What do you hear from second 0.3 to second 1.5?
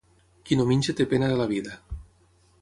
Qui no menja té pena de la